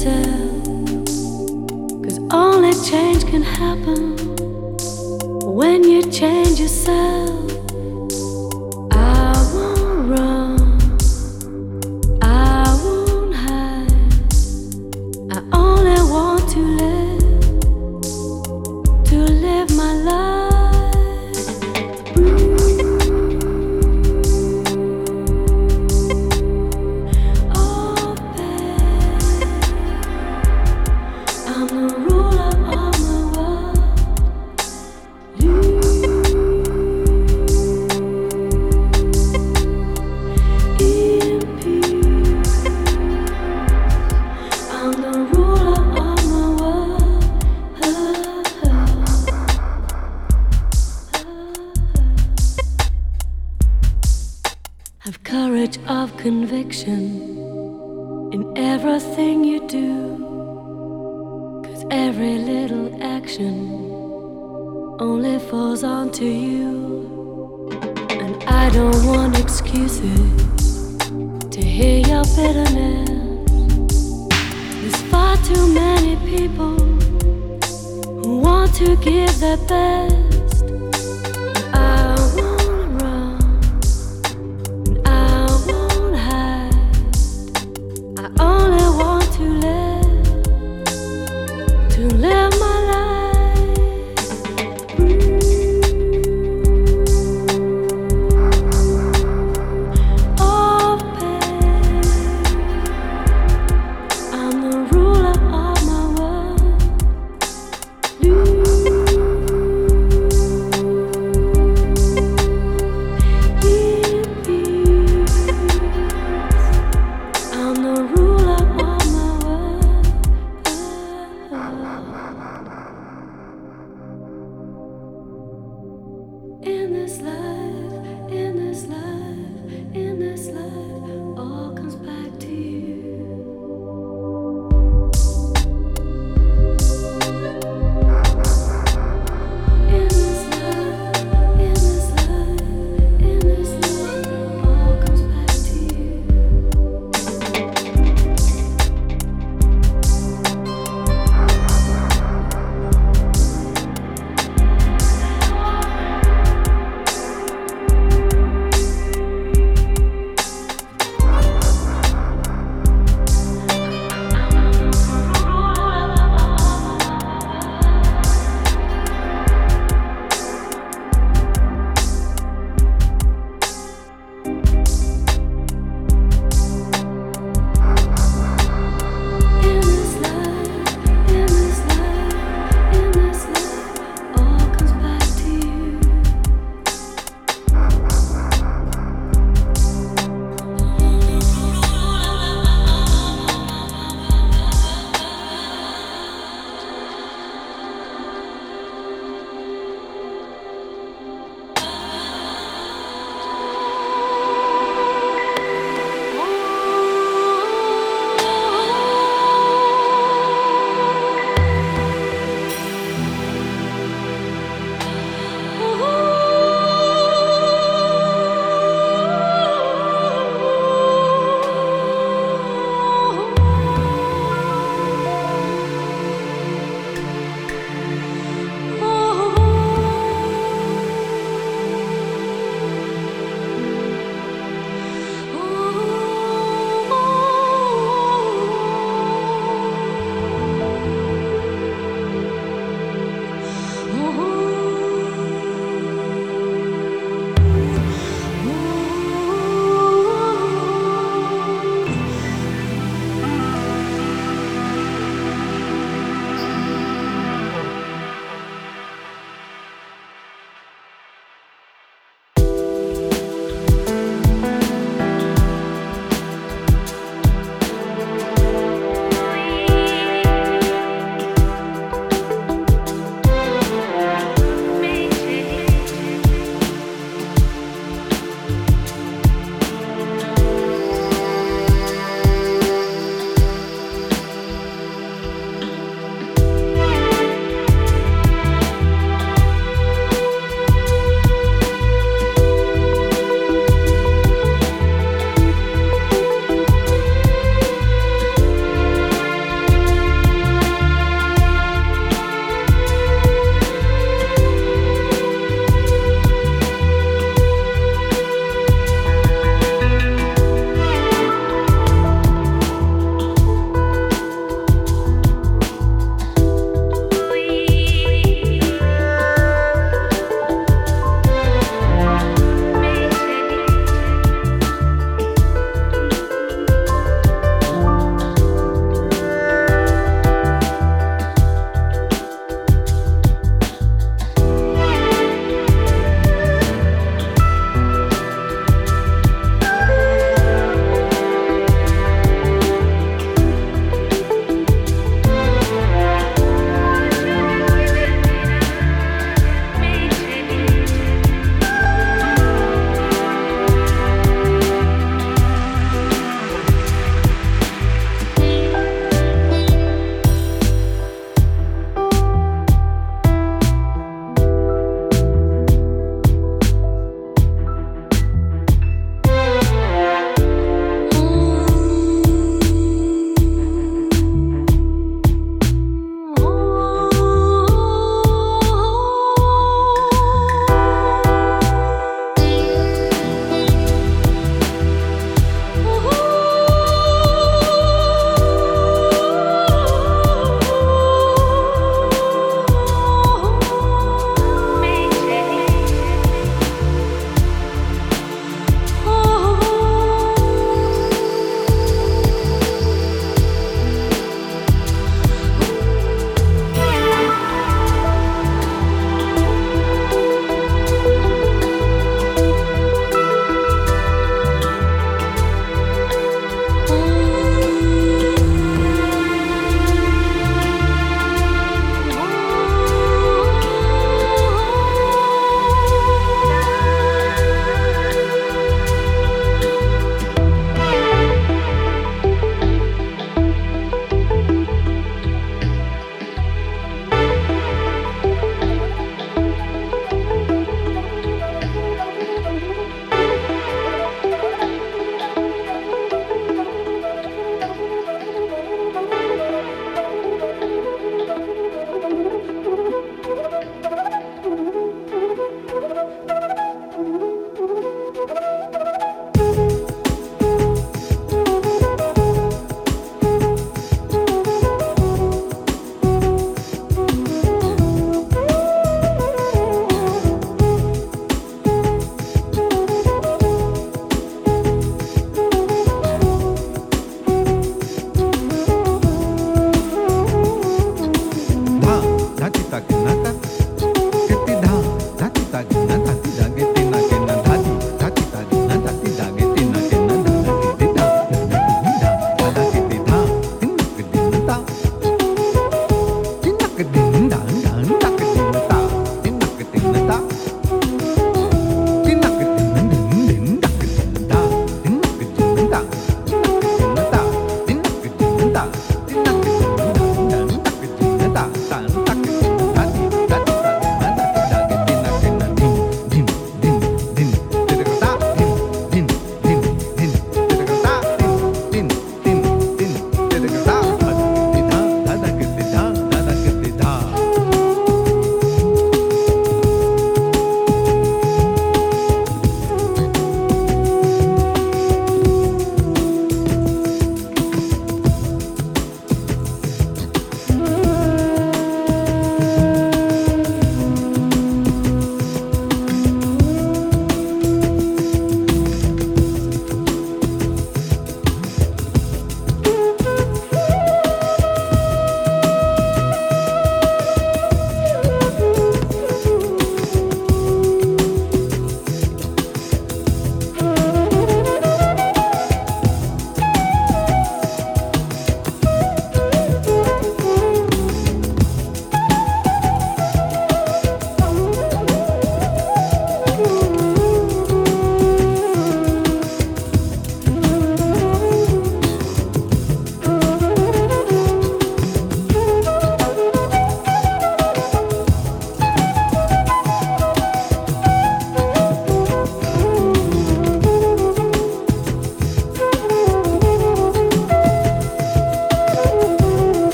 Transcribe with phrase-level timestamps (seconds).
[0.00, 0.39] to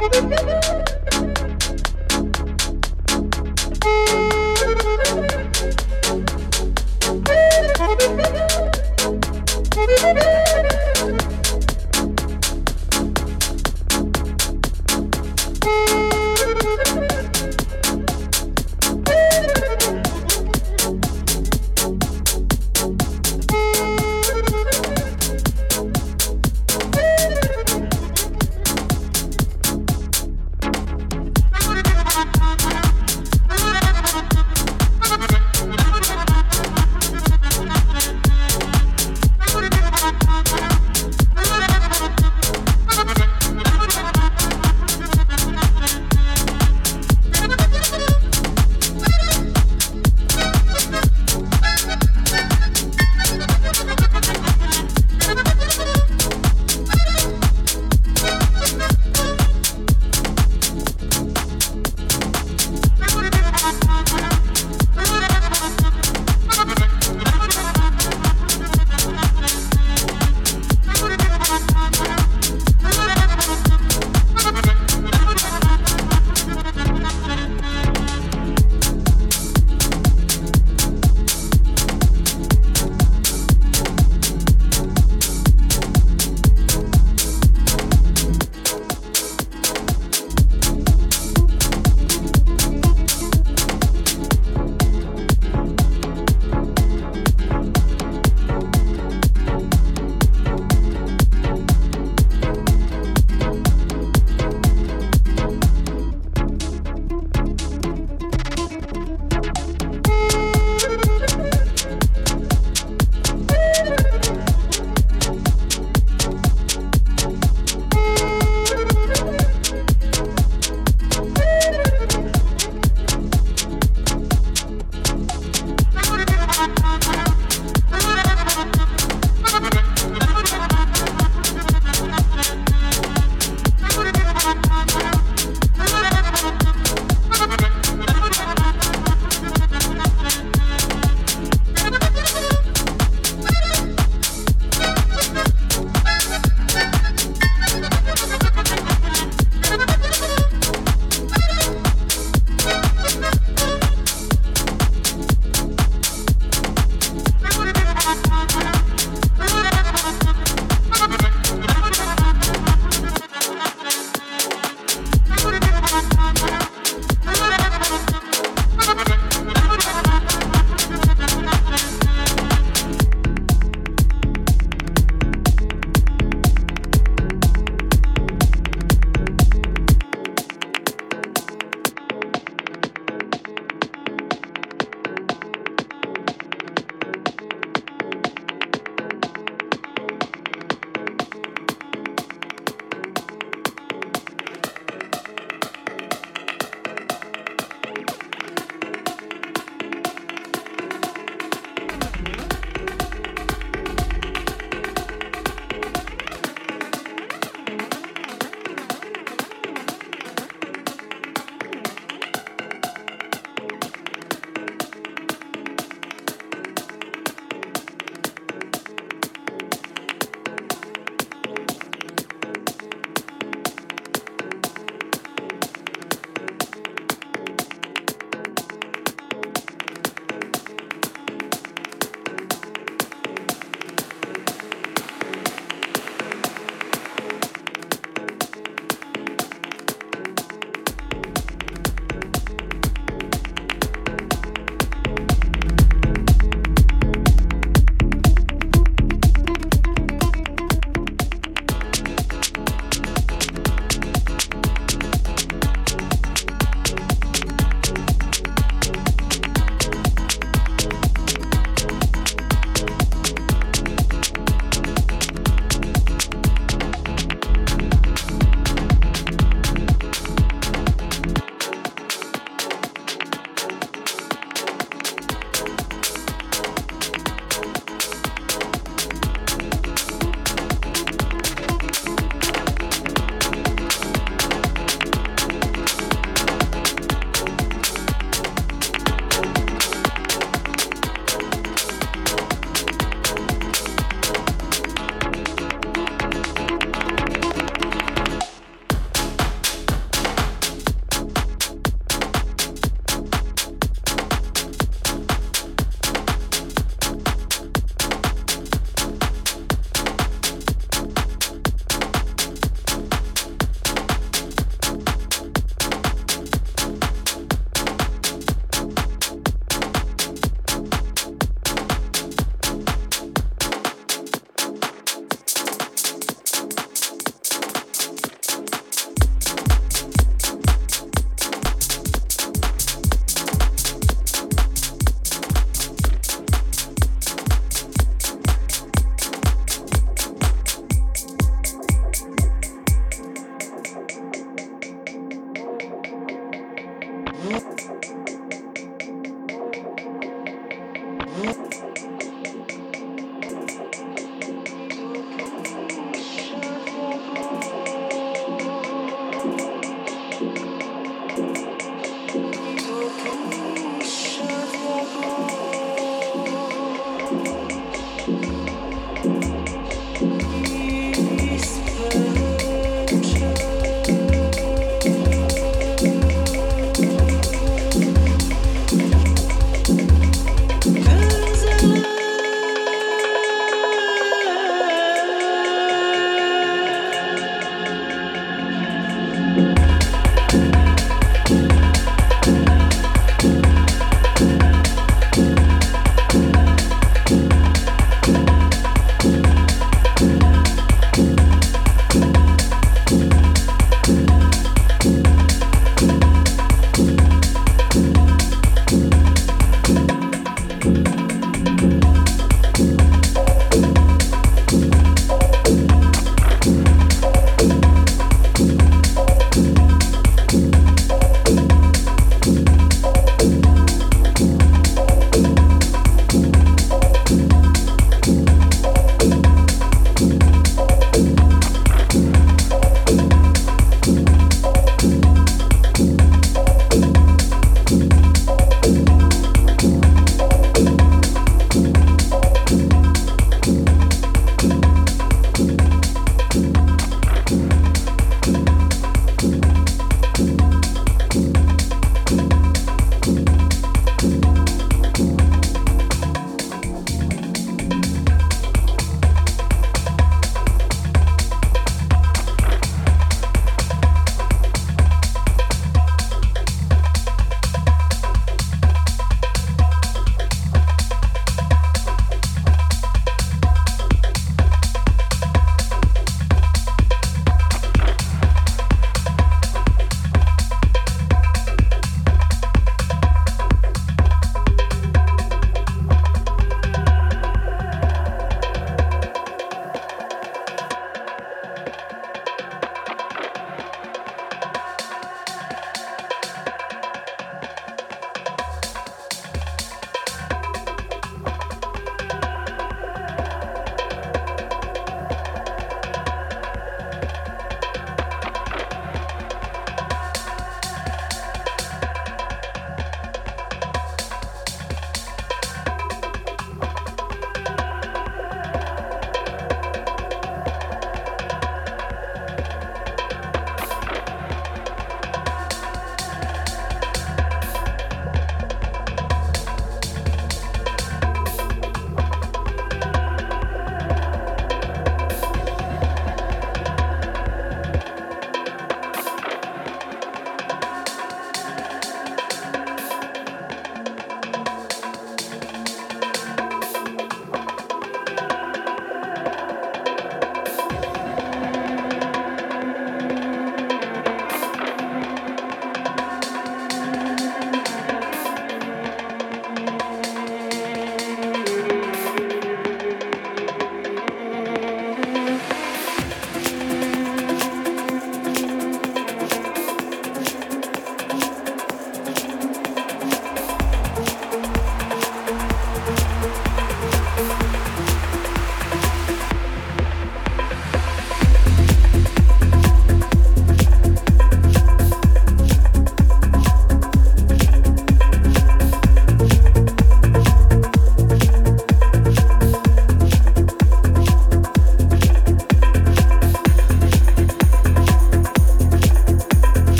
[0.00, 0.84] Woo-hoo!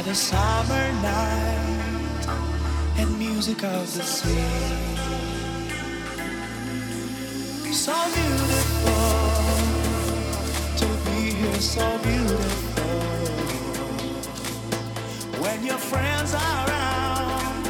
[0.00, 2.26] by the summer night
[2.96, 4.40] and music of the sea.
[7.70, 9.30] So beautiful
[10.80, 12.84] to be here, so beautiful.
[15.42, 17.64] When your friends are around,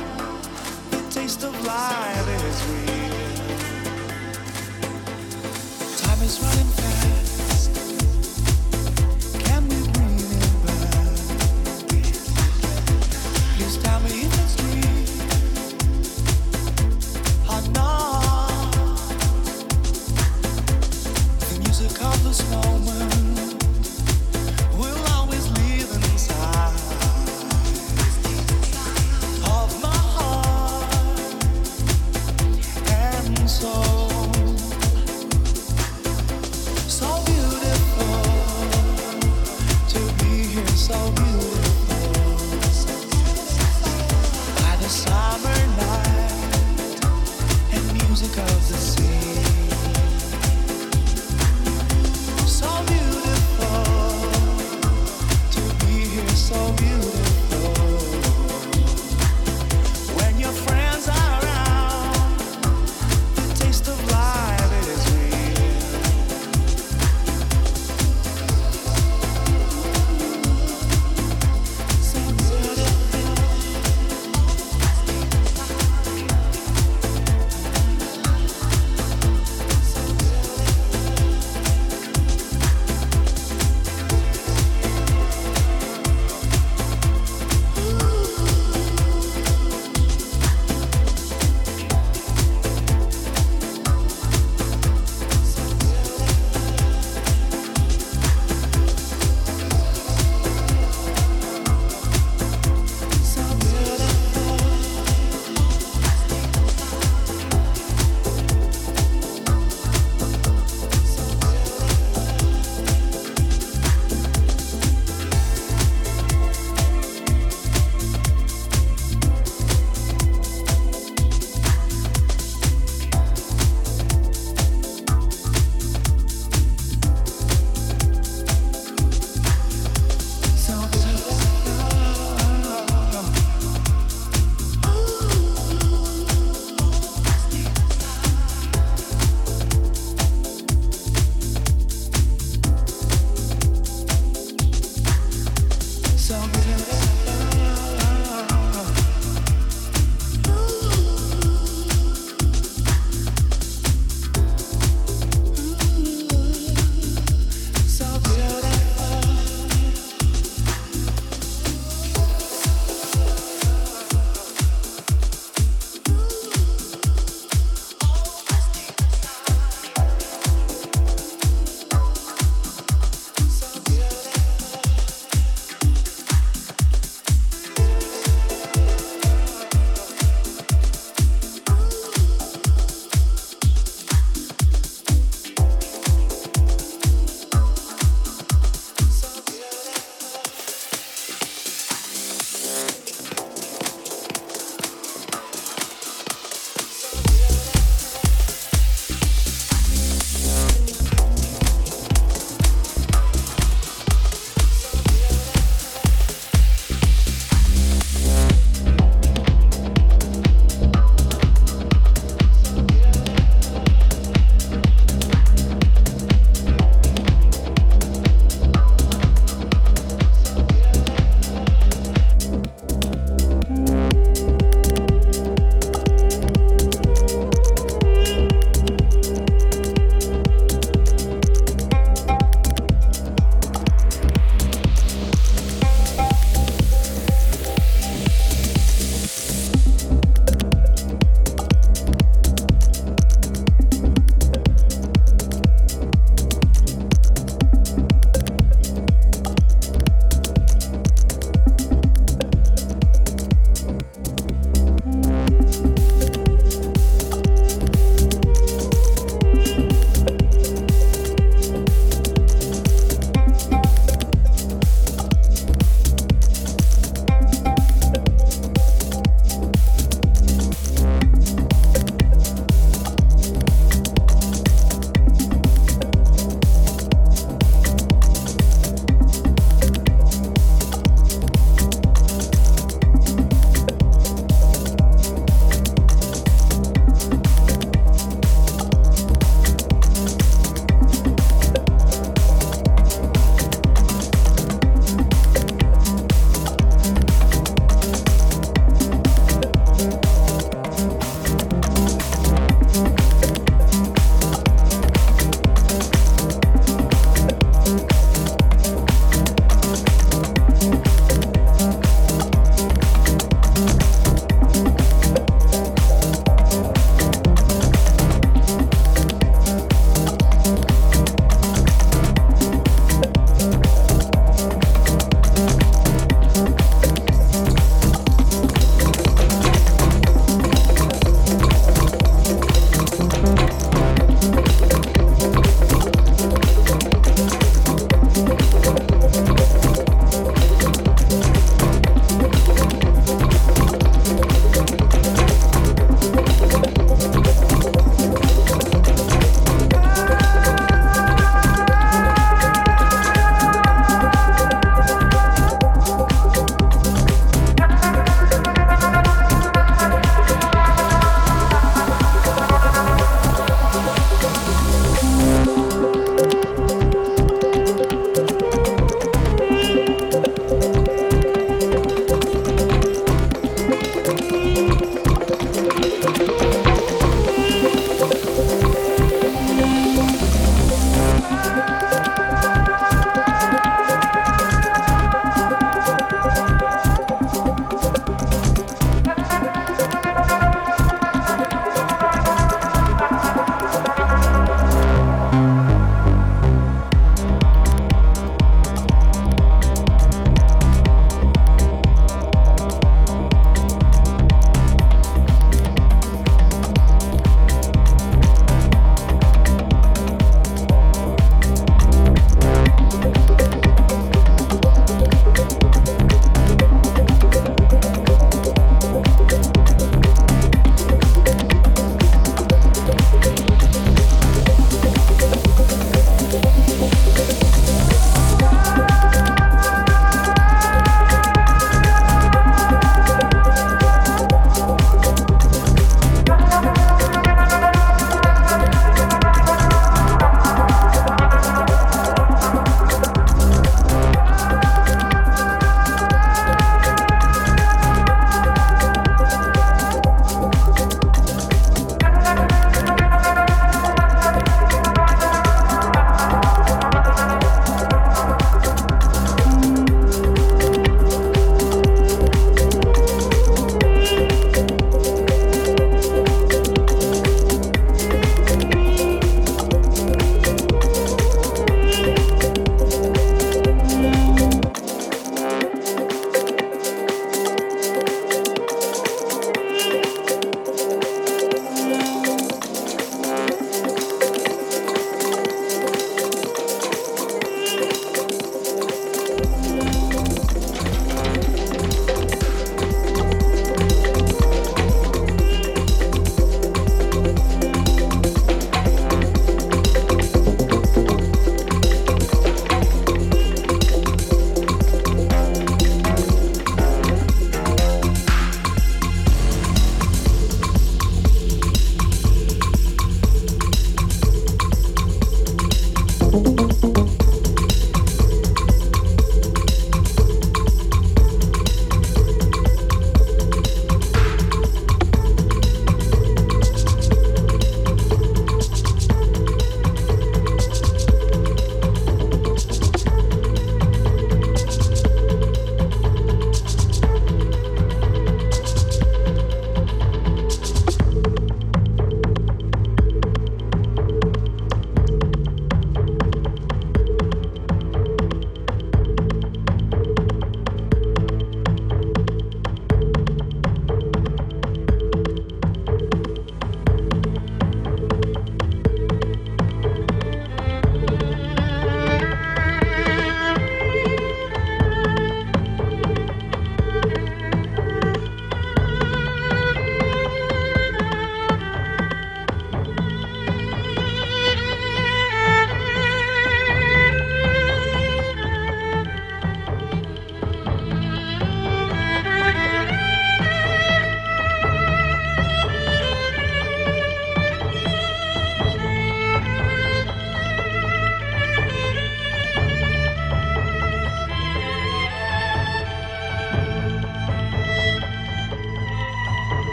[0.93, 3.11] the taste of life is real.
[5.97, 6.80] Time is running.